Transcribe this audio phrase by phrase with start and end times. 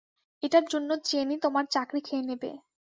[0.43, 2.51] এটার জন্য চেনি তোমার চাকরি খেয়ে নেবে।